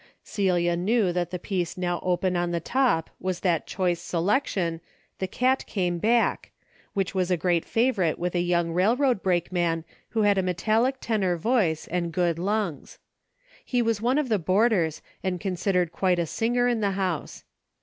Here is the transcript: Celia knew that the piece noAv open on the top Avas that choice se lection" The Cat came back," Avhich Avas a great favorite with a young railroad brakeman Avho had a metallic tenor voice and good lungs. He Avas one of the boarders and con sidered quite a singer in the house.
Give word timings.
Celia 0.23 0.75
knew 0.75 1.13
that 1.13 1.29
the 1.29 1.37
piece 1.37 1.75
noAv 1.75 1.99
open 2.01 2.35
on 2.35 2.49
the 2.49 2.59
top 2.59 3.11
Avas 3.21 3.41
that 3.41 3.67
choice 3.67 4.01
se 4.01 4.17
lection" 4.17 4.81
The 5.19 5.27
Cat 5.27 5.63
came 5.67 5.99
back," 5.99 6.49
Avhich 6.97 7.11
Avas 7.13 7.29
a 7.29 7.37
great 7.37 7.63
favorite 7.63 8.17
with 8.17 8.33
a 8.33 8.39
young 8.41 8.71
railroad 8.71 9.21
brakeman 9.21 9.85
Avho 10.15 10.25
had 10.25 10.39
a 10.39 10.41
metallic 10.41 10.99
tenor 11.01 11.37
voice 11.37 11.85
and 11.85 12.11
good 12.11 12.39
lungs. 12.39 12.97
He 13.63 13.83
Avas 13.83 14.01
one 14.01 14.17
of 14.17 14.29
the 14.29 14.39
boarders 14.39 15.03
and 15.23 15.39
con 15.39 15.51
sidered 15.53 15.91
quite 15.91 16.17
a 16.17 16.25
singer 16.25 16.67
in 16.67 16.79
the 16.81 16.93
house. 16.97 17.43